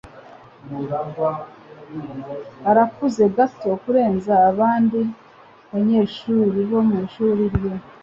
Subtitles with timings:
[2.69, 4.99] arakuze gato kurenza abandi
[5.71, 7.71] banyeshuri bo mwishuri rye